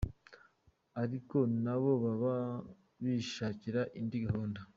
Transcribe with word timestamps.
ariko 1.03 1.37
na 1.63 1.75
bo 1.81 1.91
baba 2.03 2.35
bishakira 3.03 3.81
indi 3.99 4.17
gahunda. 4.25 4.61